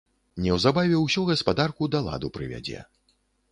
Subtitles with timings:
[0.45, 2.79] Неўзабаве ўсю гаспадарку да ладу прывядзе.